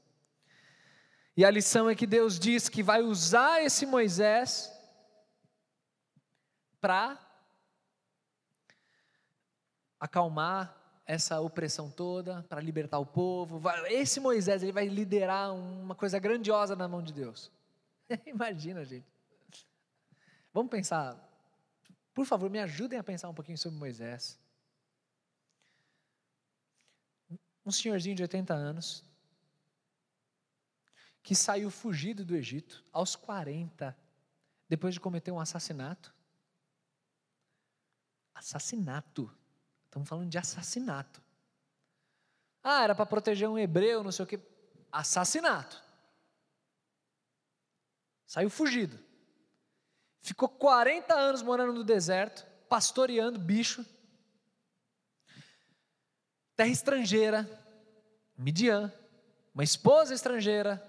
[1.36, 4.72] E a lição é que Deus diz que vai usar esse Moisés
[6.80, 7.18] para
[10.00, 10.74] acalmar
[11.06, 13.62] essa opressão toda, para libertar o povo.
[13.86, 17.50] Esse Moisés, ele vai liderar uma coisa grandiosa na mão de Deus.
[18.26, 19.06] Imagina, gente.
[20.52, 21.16] Vamos pensar.
[22.14, 24.38] Por favor, me ajudem a pensar um pouquinho sobre Moisés.
[27.64, 29.04] Um senhorzinho de 80 anos,
[31.22, 33.96] que saiu fugido do Egito aos 40,
[34.68, 36.14] depois de cometer um assassinato.
[38.34, 39.30] Assassinato.
[39.84, 41.22] Estamos falando de assassinato.
[42.62, 44.40] Ah, era para proteger um hebreu, não sei o que.
[44.90, 45.87] Assassinato.
[48.28, 48.98] Saiu fugido.
[50.20, 53.84] Ficou 40 anos morando no deserto, pastoreando bicho.
[56.54, 57.48] Terra estrangeira,
[58.36, 58.92] Midian,
[59.54, 60.82] uma esposa estrangeira.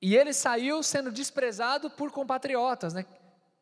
[0.00, 3.04] E ele saiu sendo desprezado por compatriotas, né?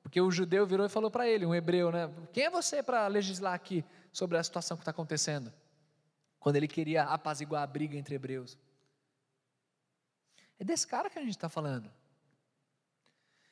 [0.01, 2.09] Porque o judeu virou e falou para ele, um hebreu, né?
[2.33, 5.53] Quem é você para legislar aqui sobre a situação que está acontecendo?
[6.39, 8.57] Quando ele queria apaziguar a briga entre hebreus.
[10.63, 11.91] É desse cara que a gente está falando.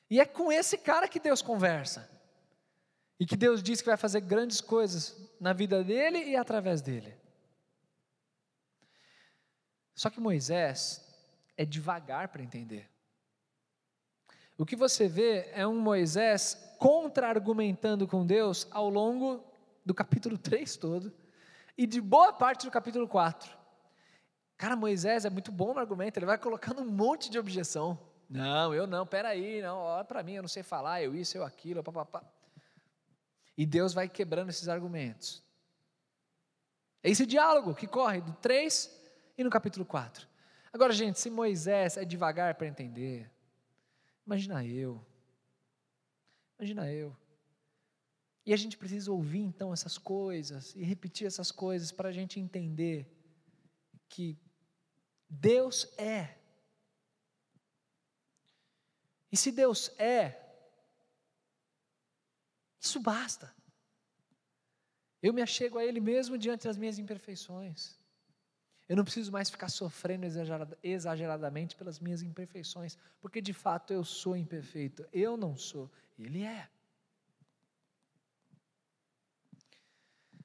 [0.08, 2.08] E é com esse cara que Deus conversa.
[3.18, 7.12] E que Deus diz que vai fazer grandes coisas na vida dele e através dele.
[9.92, 11.04] Só que Moisés
[11.56, 12.88] é devagar para entender.
[14.56, 19.44] O que você vê é um Moisés contra-argumentando com Deus ao longo
[19.84, 21.12] do capítulo 3 todo
[21.76, 23.59] e de boa parte do capítulo 4.
[24.60, 27.98] Cara, Moisés é muito bom no argumento, ele vai colocando um monte de objeção.
[28.28, 31.42] Não, eu não, peraí, não, olha para mim, eu não sei falar, eu isso, eu
[31.42, 32.22] aquilo, papapá.
[33.56, 35.42] E Deus vai quebrando esses argumentos.
[37.02, 39.00] É esse diálogo que corre do 3
[39.38, 40.28] e no capítulo 4.
[40.70, 43.30] Agora, gente, se Moisés é devagar para entender,
[44.26, 45.02] imagina eu.
[46.58, 47.16] Imagina eu.
[48.44, 52.38] E a gente precisa ouvir então essas coisas e repetir essas coisas para a gente
[52.38, 53.10] entender
[54.06, 54.38] que
[55.30, 56.36] Deus é.
[59.30, 60.36] E se Deus é,
[62.80, 63.54] isso basta.
[65.22, 67.96] Eu me achego a Ele mesmo diante das minhas imperfeições.
[68.88, 70.26] Eu não preciso mais ficar sofrendo
[70.82, 75.06] exageradamente pelas minhas imperfeições, porque de fato eu sou imperfeito.
[75.12, 75.88] Eu não sou,
[76.18, 76.68] Ele é.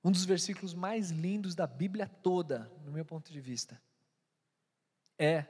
[0.04, 3.82] Um dos versículos mais lindos da Bíblia toda, no meu ponto de vista,
[5.18, 5.46] é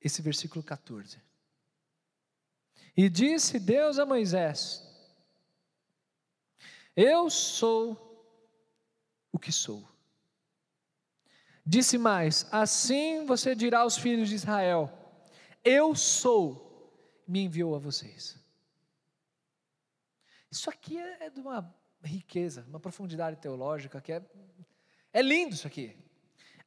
[0.00, 1.20] esse versículo 14.
[2.96, 4.82] E disse Deus a Moisés:
[6.94, 8.04] Eu sou
[9.32, 9.88] o que sou.
[11.66, 14.92] Disse mais: Assim você dirá aos filhos de Israel:
[15.64, 16.92] Eu sou,
[17.26, 18.38] me enviou a vocês.
[20.50, 24.22] Isso aqui é, é de uma riqueza, uma profundidade teológica que é,
[25.12, 26.03] é lindo isso aqui.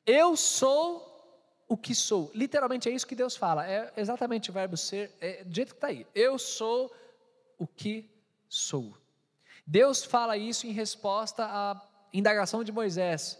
[0.07, 1.05] Eu sou
[1.67, 2.31] o que sou.
[2.33, 3.67] Literalmente é isso que Deus fala.
[3.67, 6.07] É exatamente o verbo ser, é do jeito que está aí.
[6.15, 6.95] Eu sou
[7.57, 8.09] o que
[8.47, 8.97] sou.
[9.65, 13.37] Deus fala isso em resposta à indagação de Moisés.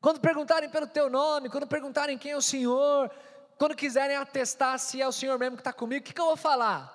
[0.00, 3.10] Quando perguntarem pelo teu nome, quando perguntarem quem é o Senhor,
[3.58, 6.26] quando quiserem atestar se é o Senhor mesmo que está comigo, o que, que eu
[6.26, 6.94] vou falar?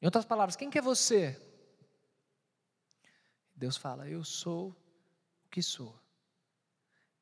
[0.00, 1.40] Em outras palavras, quem que é você?
[3.54, 4.74] Deus fala: Eu sou
[5.52, 5.94] que sou.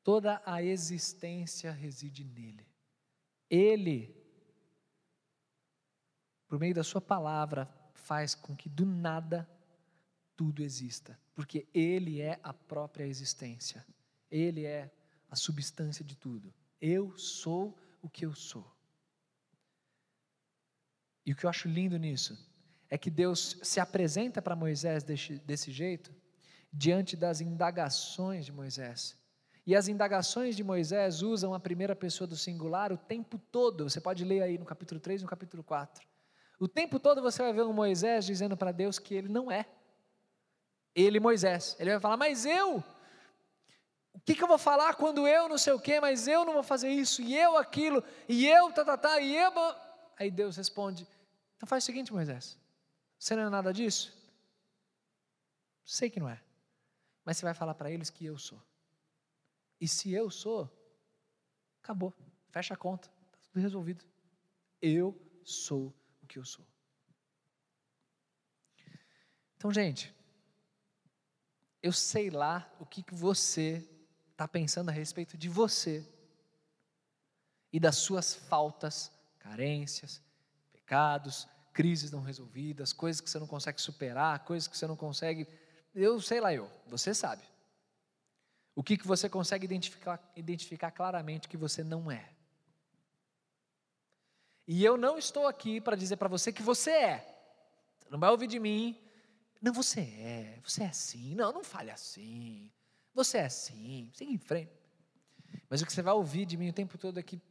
[0.03, 2.65] Toda a existência reside nele.
[3.49, 4.15] Ele,
[6.47, 9.47] por meio da Sua palavra, faz com que do nada
[10.35, 13.85] tudo exista, porque Ele é a própria existência,
[14.31, 14.89] Ele é
[15.29, 16.51] a substância de tudo.
[16.79, 18.65] Eu sou o que eu sou.
[21.25, 22.49] E o que eu acho lindo nisso
[22.89, 26.11] é que Deus se apresenta para Moisés desse, desse jeito,
[26.71, 29.17] diante das indagações de Moisés.
[29.65, 33.89] E as indagações de Moisés usam a primeira pessoa do singular o tempo todo.
[33.89, 36.07] Você pode ler aí no capítulo 3 e no capítulo 4.
[36.59, 39.65] O tempo todo você vai ver um Moisés dizendo para Deus que ele não é.
[40.95, 41.75] Ele, Moisés.
[41.79, 42.83] Ele vai falar, mas eu.
[44.13, 46.53] O que, que eu vou falar quando eu não sei o quê, mas eu não
[46.53, 49.51] vou fazer isso, e eu aquilo, e eu, tá, tá, tá, e eu.
[50.19, 51.07] Aí Deus responde:
[51.55, 52.57] então faz o seguinte, Moisés.
[53.17, 54.13] Você não é nada disso?
[55.85, 56.41] Sei que não é.
[57.23, 58.61] Mas você vai falar para eles que eu sou.
[59.79, 60.69] E se eu sou,
[61.81, 62.13] acabou.
[62.49, 63.09] Fecha a conta.
[63.27, 64.05] Está tudo resolvido.
[64.81, 66.65] Eu sou o que eu sou.
[69.57, 70.13] Então, gente,
[71.81, 73.87] eu sei lá o que, que você
[74.31, 76.07] está pensando a respeito de você
[77.71, 80.21] e das suas faltas, carências,
[80.71, 85.47] pecados, crises não resolvidas, coisas que você não consegue superar, coisas que você não consegue.
[85.93, 87.43] Eu sei lá, eu, você sabe.
[88.75, 92.29] O que, que você consegue identificar, identificar claramente que você não é.
[94.67, 97.27] E eu não estou aqui para dizer para você que você é.
[98.09, 98.97] Não vai ouvir de mim.
[99.61, 100.59] Não, você é.
[100.63, 101.35] Você é assim.
[101.35, 102.71] Não, não fale assim.
[103.13, 104.09] Você é assim.
[104.13, 104.71] Siga em frente.
[105.69, 107.41] Mas o que você vai ouvir de mim o tempo todo é que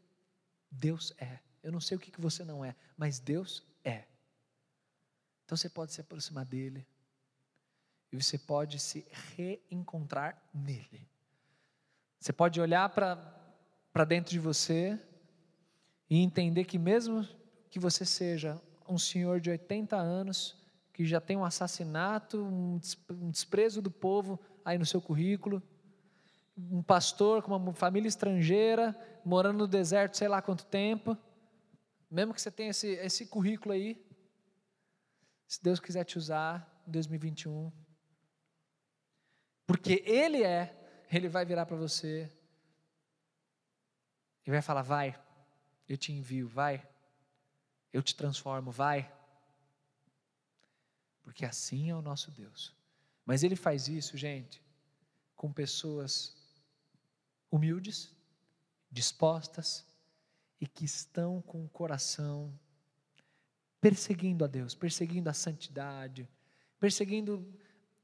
[0.70, 1.40] Deus é.
[1.62, 4.05] Eu não sei o que, que você não é, mas Deus é.
[5.44, 6.87] Então você pode se aproximar dele.
[8.12, 11.09] E você pode se reencontrar nele.
[12.18, 14.99] Você pode olhar para dentro de você
[16.09, 17.27] e entender que, mesmo
[17.70, 20.57] que você seja um senhor de 80 anos,
[20.93, 25.62] que já tem um assassinato, um desprezo do povo aí no seu currículo,
[26.57, 31.16] um pastor com uma família estrangeira, morando no deserto sei lá quanto tempo,
[32.11, 34.05] mesmo que você tenha esse, esse currículo aí,
[35.47, 37.72] se Deus quiser te usar em 2021,
[39.71, 40.77] porque Ele é
[41.16, 42.31] ele vai virar para você
[44.45, 45.21] e vai falar: vai,
[45.89, 46.87] eu te envio, vai,
[47.93, 49.12] eu te transformo, vai.
[51.23, 52.75] Porque assim é o nosso Deus.
[53.25, 54.61] Mas ele faz isso, gente,
[55.37, 56.37] com pessoas
[57.49, 58.12] humildes,
[58.91, 59.87] dispostas
[60.61, 62.53] e que estão com o coração
[63.81, 66.29] perseguindo a Deus, perseguindo a santidade,
[66.79, 67.47] perseguindo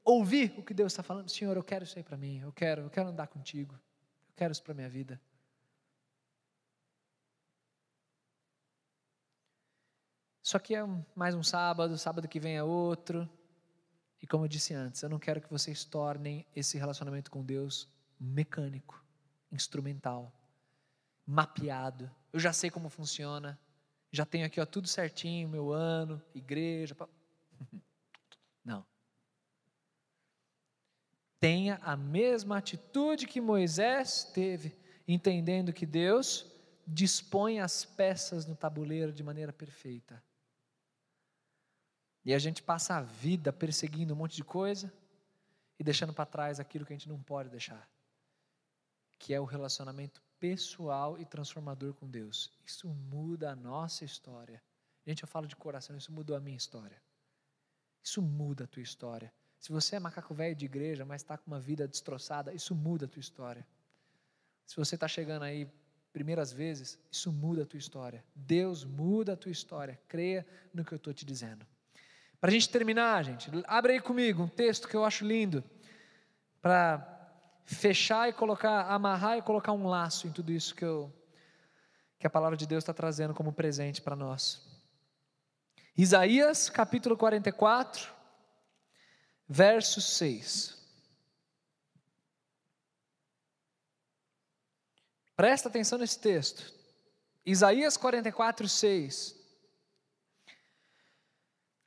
[0.07, 1.29] ouvir o que Deus está falando.
[1.29, 4.51] Senhor, eu quero isso aí para mim, eu quero, eu quero andar contigo, eu quero
[4.53, 5.19] isso para minha vida.
[10.41, 10.81] Só que é
[11.13, 13.29] mais um sábado, sábado que vem é outro.
[14.21, 17.89] E como eu disse antes, eu não quero que vocês tornem esse relacionamento com Deus
[18.17, 19.03] mecânico,
[19.51, 20.33] instrumental,
[21.25, 22.09] mapeado.
[22.31, 23.59] Eu já sei como funciona,
[24.09, 26.95] já tenho aqui ó, tudo certinho, meu ano, igreja.
[28.63, 28.85] Não.
[31.39, 34.75] Tenha a mesma atitude que Moisés teve,
[35.07, 36.45] entendendo que Deus
[36.85, 40.23] dispõe as peças no tabuleiro de maneira perfeita.
[42.25, 44.91] E a gente passa a vida perseguindo um monte de coisa
[45.79, 47.89] e deixando para trás aquilo que a gente não pode deixar,
[49.19, 52.51] que é o relacionamento pessoal e transformador com Deus.
[52.65, 54.61] Isso muda a nossa história.
[55.05, 57.01] Gente, eu falo de coração, isso mudou a minha história.
[58.03, 59.33] Isso muda a tua história.
[59.67, 63.03] Se você é macaco velho de igreja, mas está com uma vida destroçada, isso muda
[63.03, 63.67] a tua história.
[64.65, 65.69] Se você está chegando aí
[66.13, 68.23] primeiras vezes, isso muda a tua história.
[68.33, 69.99] Deus muda a tua história.
[70.07, 71.67] Creia no que eu estou te dizendo.
[72.39, 75.61] Para a gente terminar, gente, abre aí comigo um texto que eu acho lindo
[76.61, 77.29] para
[77.65, 81.13] fechar e colocar, amarrar e colocar um laço em tudo isso que, eu,
[82.17, 84.65] que a palavra de Deus está trazendo como presente para nós.
[85.97, 88.15] Isaías capítulo 44,
[89.47, 90.75] verso 6.
[95.35, 96.73] Presta atenção nesse texto.
[97.45, 99.35] Isaías 44, 6.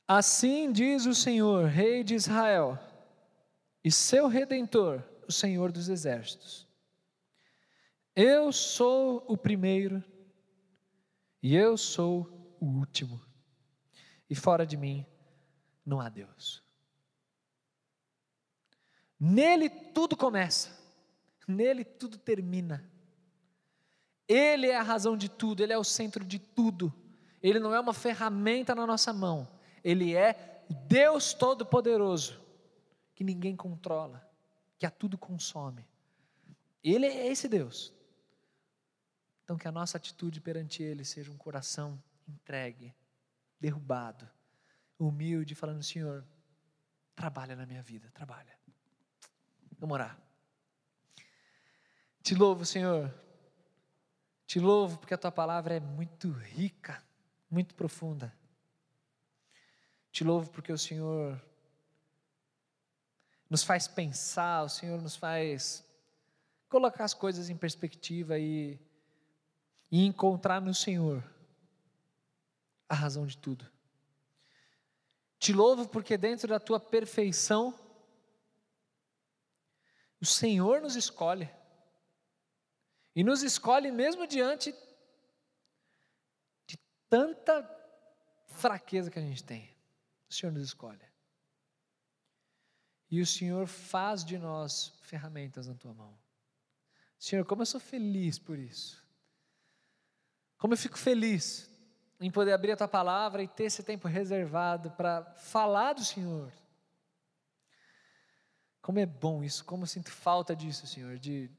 [0.07, 2.79] Assim diz o Senhor, Rei de Israel,
[3.83, 6.67] e seu redentor, o Senhor dos exércitos.
[8.15, 10.03] Eu sou o primeiro
[11.41, 13.21] e eu sou o último,
[14.29, 15.05] e fora de mim
[15.85, 16.70] não há Deus.
[19.23, 20.75] Nele tudo começa,
[21.47, 22.83] nele tudo termina.
[24.27, 26.91] Ele é a razão de tudo, ele é o centro de tudo.
[27.41, 29.47] Ele não é uma ferramenta na nossa mão
[29.83, 32.41] ele é Deus Todo-Poderoso,
[33.15, 34.25] que ninguém controla,
[34.77, 35.85] que a tudo consome.
[36.83, 37.93] Ele é esse Deus.
[39.43, 42.93] Então, que a nossa atitude perante Ele seja um coração entregue,
[43.59, 44.29] derrubado,
[44.97, 46.25] humilde, falando: Senhor,
[47.15, 48.57] trabalha na minha vida, trabalha.
[49.81, 50.15] Vamos orar.
[52.21, 53.11] Te louvo, Senhor.
[54.45, 57.03] Te louvo porque a tua palavra é muito rica,
[57.49, 58.31] muito profunda.
[60.11, 61.41] Te louvo porque o Senhor
[63.49, 65.83] nos faz pensar, o Senhor nos faz
[66.69, 68.79] colocar as coisas em perspectiva e,
[69.89, 71.23] e encontrar no Senhor
[72.87, 73.67] a razão de tudo.
[75.39, 77.73] Te louvo porque dentro da tua perfeição,
[80.21, 81.49] o Senhor nos escolhe.
[83.15, 84.73] E nos escolhe mesmo diante
[86.65, 86.77] de
[87.09, 87.67] tanta
[88.47, 89.71] fraqueza que a gente tem
[90.31, 91.05] o Senhor nos escolhe.
[93.09, 96.17] E o Senhor faz de nós ferramentas na tua mão.
[97.19, 99.05] Senhor, como eu sou feliz por isso.
[100.57, 101.69] Como eu fico feliz
[102.21, 106.53] em poder abrir a tua palavra e ter esse tempo reservado para falar do Senhor.
[108.81, 111.49] Como é bom isso, como eu sinto falta disso, Senhor, de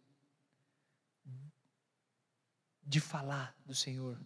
[2.85, 4.21] de falar do Senhor,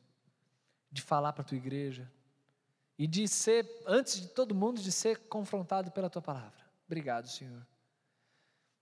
[0.91, 2.11] de falar para a tua igreja,
[2.99, 6.65] e de ser, antes de todo mundo, de ser confrontado pela tua palavra.
[6.87, 7.67] Obrigado, Senhor.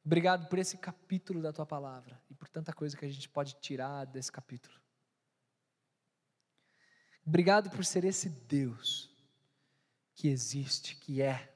[0.04, 3.54] Obrigado por esse capítulo da tua palavra e por tanta coisa que a gente pode
[3.54, 4.78] tirar desse capítulo.
[7.26, 9.10] Obrigado por ser esse Deus
[10.14, 11.53] que existe, que é.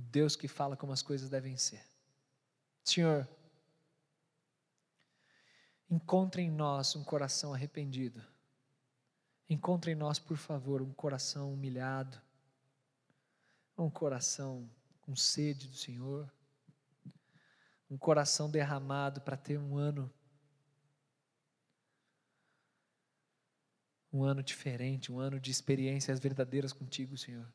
[0.00, 1.84] O Deus que fala como as coisas devem ser.
[2.82, 3.28] Senhor,
[5.90, 8.24] encontre em nós um coração arrependido
[9.50, 12.16] Encontre em nós, por favor, um coração humilhado,
[13.76, 14.70] um coração
[15.00, 16.32] com sede do Senhor,
[17.90, 20.08] um coração derramado para ter um ano,
[24.12, 27.52] um ano diferente, um ano de experiências verdadeiras contigo, Senhor.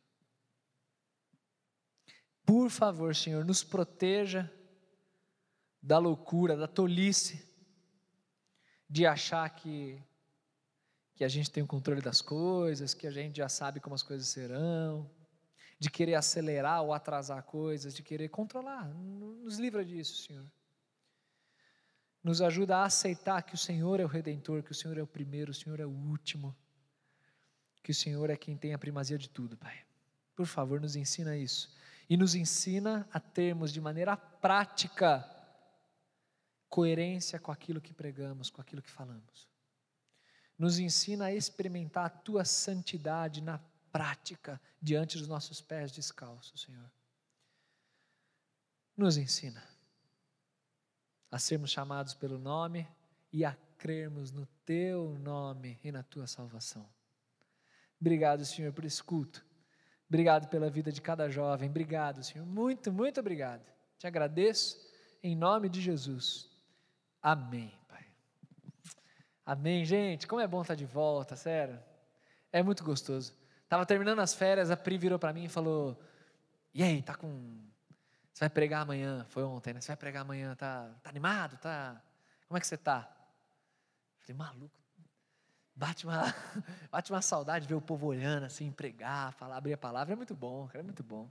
[2.45, 4.51] Por favor, Senhor, nos proteja
[5.81, 7.43] da loucura, da tolice
[8.89, 10.01] de achar que
[11.15, 14.03] que a gente tem o controle das coisas, que a gente já sabe como as
[14.03, 15.09] coisas serão,
[15.79, 18.85] de querer acelerar ou atrasar coisas, de querer controlar.
[18.93, 20.45] Nos livra disso, Senhor.
[22.21, 25.07] Nos ajuda a aceitar que o Senhor é o redentor, que o Senhor é o
[25.07, 26.53] primeiro, o Senhor é o último,
[27.81, 29.85] que o Senhor é quem tem a primazia de tudo, Pai.
[30.35, 31.73] Por favor, nos ensina isso.
[32.09, 35.29] E nos ensina a termos de maneira prática
[36.69, 39.49] coerência com aquilo que pregamos, com aquilo que falamos.
[40.57, 43.59] Nos ensina a experimentar a tua santidade na
[43.91, 46.91] prática diante dos nossos pés descalços, Senhor.
[48.95, 49.63] Nos ensina
[51.31, 52.87] a sermos chamados pelo nome
[53.31, 56.89] e a crermos no teu nome e na tua salvação.
[57.99, 59.45] Obrigado, Senhor, por esse culto.
[60.07, 61.69] Obrigado pela vida de cada jovem.
[61.69, 62.45] Obrigado, Senhor.
[62.45, 63.65] Muito, muito obrigado.
[63.97, 64.77] Te agradeço
[65.23, 66.49] em nome de Jesus.
[67.21, 68.05] Amém, Pai.
[69.45, 70.27] Amém, gente.
[70.27, 71.79] Como é bom estar de volta, sério.
[72.51, 73.33] É muito gostoso.
[73.67, 75.99] Tava terminando as férias, a Pri virou para mim e falou:
[76.73, 77.65] "E aí, tá com
[78.31, 79.25] Você vai pregar amanhã?
[79.29, 79.81] Foi ontem, né?
[79.81, 81.57] Você vai pregar amanhã, tá, tá animado?
[81.57, 82.01] Tá?
[82.47, 83.11] Como é que você tá?"
[84.19, 84.84] Falei: "Maluco,
[85.75, 86.33] Bate uma,
[86.89, 90.13] bate uma saudade ver o povo olhando assim, pregar, falar, abrir a palavra.
[90.13, 91.29] É muito bom, cara, é muito bom.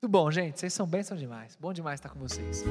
[0.00, 0.58] Muito bom, gente.
[0.58, 1.56] Vocês são bênçãos demais.
[1.56, 2.64] Bom demais estar com vocês.